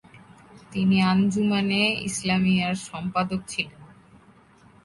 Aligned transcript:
তিনি 0.71 0.97
আঞ্জুমানে 1.03 1.81
ইসলামিয়ার 2.09 2.75
সম্পাদক 2.87 3.41
ছিলেন। 3.47 3.81